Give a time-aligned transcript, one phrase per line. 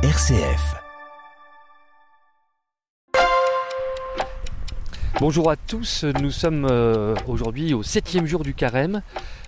[0.00, 0.76] RCF.
[5.18, 9.02] Bonjour à tous, nous sommes euh, aujourd'hui au septième jour du carême.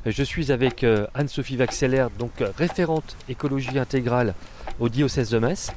[0.04, 4.34] Je suis avec euh, Anne-Sophie Vaxeller, donc euh, référente écologie intégrale
[4.80, 5.70] au diocèse de Metz,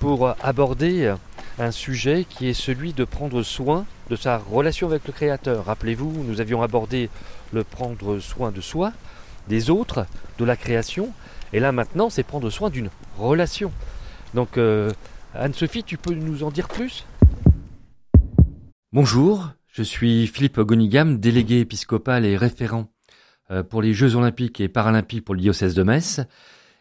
[0.00, 1.14] pour aborder
[1.58, 5.64] un sujet qui est celui de prendre soin de sa relation avec le Créateur.
[5.64, 7.08] Rappelez-vous, nous avions abordé
[7.54, 8.92] le prendre soin de soi,
[9.48, 10.04] des autres,
[10.38, 11.08] de la création,
[11.54, 13.72] et là maintenant c'est prendre soin d'une relation.
[14.34, 14.58] Donc
[15.34, 17.04] Anne-Sophie, tu peux nous en dire plus?
[18.92, 22.90] Bonjour, je suis Philippe Gonigam, délégué épiscopal et référent
[23.52, 26.22] euh, pour les Jeux olympiques et paralympiques pour le diocèse de Metz,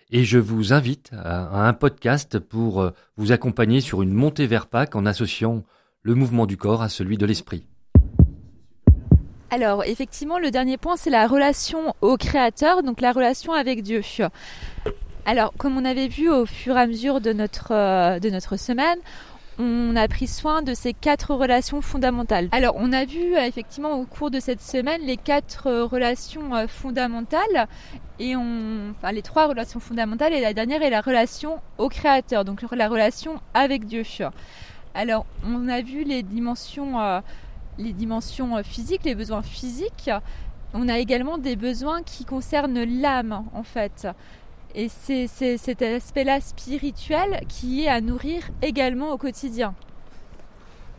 [0.10, 4.66] et je vous invite à un podcast pour euh, vous accompagner sur une montée vers
[4.66, 5.64] Pâques en associant
[6.02, 7.68] le mouvement du corps à celui de l'esprit.
[9.52, 14.02] Alors effectivement, le dernier point, c'est la relation au Créateur, donc la relation avec Dieu.
[15.26, 18.58] Alors, comme on avait vu au fur et à mesure de notre, euh, de notre
[18.58, 18.98] semaine,
[19.60, 22.48] on a pris soin de ces quatre relations fondamentales.
[22.52, 26.68] Alors, on a vu euh, effectivement au cours de cette semaine les quatre euh, relations
[26.68, 27.68] fondamentales
[28.20, 32.46] et on, enfin les trois relations fondamentales et la dernière est la relation au Créateur,
[32.46, 34.04] donc la relation avec Dieu.
[34.96, 37.22] Alors, on a vu les dimensions,
[37.78, 40.10] les dimensions physiques, les besoins physiques.
[40.74, 44.08] On a également des besoins qui concernent l'âme, en fait.
[44.76, 49.74] Et c'est cet aspect-là spirituel qui est à nourrir également au quotidien.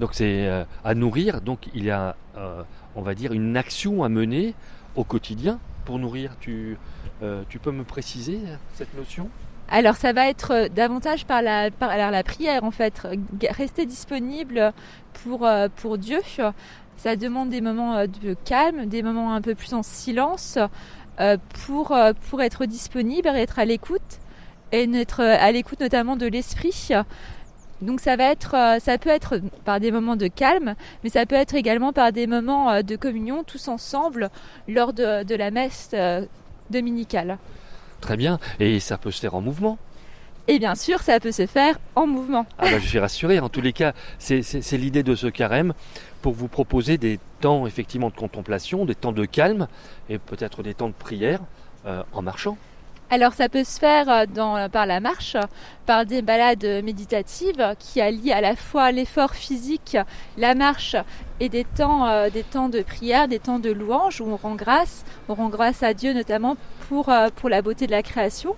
[0.00, 2.62] Donc c'est euh, à nourrir, donc il y a, euh,
[2.96, 4.54] on va dire, une action à mener
[4.96, 6.36] au quotidien pour nourrir.
[6.40, 6.78] Tu,
[7.22, 8.40] euh, tu peux me préciser
[8.74, 9.28] cette notion?
[9.68, 13.06] Alors ça va être davantage par la, par la prière en fait,
[13.50, 14.72] rester disponible
[15.22, 16.20] pour, pour Dieu.
[16.96, 20.58] Ça demande des moments de calme, des moments un peu plus en silence,
[21.64, 24.20] pour, euh, pour être disponible, être à l'écoute
[24.72, 26.90] et être euh, à l'écoute notamment de l'esprit.
[27.82, 31.34] Donc ça va être, ça peut être par des moments de calme, mais ça peut
[31.34, 34.28] être également par des moments de communion tous ensemble
[34.68, 35.94] lors de, de la messe
[36.68, 37.38] dominicale.
[38.02, 39.78] Très bien, et ça peut se faire en mouvement
[40.48, 42.46] et bien sûr, ça peut se faire en mouvement.
[42.58, 43.38] Ah bah, je suis rassuré.
[43.40, 45.74] En tous les cas, c'est l'idée de ce carême
[46.22, 49.68] pour vous proposer des temps effectivement de contemplation, des temps de calme
[50.08, 51.40] et peut-être des temps de prière
[51.86, 52.58] euh, en marchant.
[53.12, 55.36] Alors ça peut se faire euh, dans, par la marche,
[55.86, 59.96] par des balades méditatives qui allient à la fois l'effort physique,
[60.36, 60.96] la marche
[61.40, 64.54] et des temps, euh, des temps de prière, des temps de louange où on rend
[64.54, 66.56] grâce, on rend grâce à Dieu notamment
[66.88, 68.54] pour, pour la beauté de la création.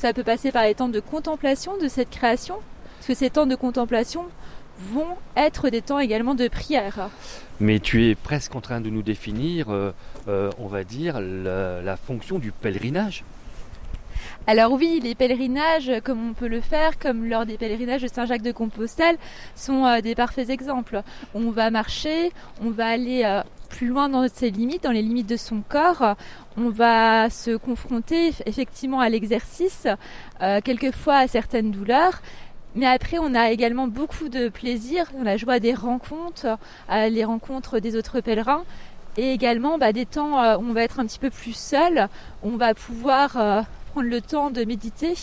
[0.00, 2.54] Ça peut passer par les temps de contemplation de cette création,
[2.96, 4.24] parce que ces temps de contemplation
[4.78, 7.10] vont être des temps également de prière.
[7.60, 9.92] Mais tu es presque en train de nous définir, euh,
[10.26, 13.24] euh, on va dire, la, fonction du pèlerinage.
[14.46, 18.40] Alors oui, les pèlerinages, comme on peut le faire, comme lors des pèlerinages de Saint-Jacques
[18.40, 19.18] de Compostelle,
[19.54, 21.02] sont euh, des parfaits exemples.
[21.34, 25.36] On va marcher, on va aller plus loin dans ses limites, dans les limites de
[25.36, 26.16] son corps.
[26.58, 29.86] On va se confronter effectivement à l'exercice,
[30.42, 32.20] euh, quelquefois à certaines douleurs.
[32.74, 36.58] Mais après, on a également beaucoup de plaisir, la joie des rencontres,
[36.90, 38.64] euh, les rencontres des autres pèlerins,
[39.16, 42.08] et également bah, des temps euh, où on va être un petit peu plus seul,
[42.42, 43.30] on va pouvoir
[43.92, 45.14] prendre le temps de méditer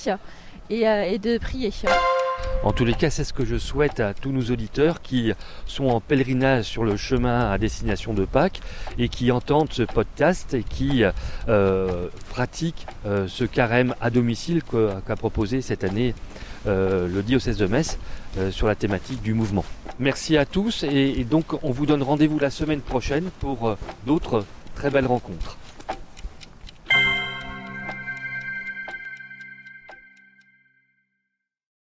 [0.70, 1.72] et de prier.
[2.64, 5.32] En tous les cas, c'est ce que je souhaite à tous nos auditeurs qui
[5.66, 8.62] sont en pèlerinage sur le chemin à destination de Pâques
[8.98, 11.04] et qui entendent ce podcast et qui
[11.48, 16.14] euh, pratiquent euh, ce carême à domicile qu'a proposé cette année
[16.68, 17.98] euh, le diocèse de Metz
[18.52, 19.66] sur la thématique du mouvement.
[20.00, 24.92] Merci à tous et donc on vous donne rendez-vous la semaine prochaine pour d'autres très
[24.92, 25.58] belles rencontres.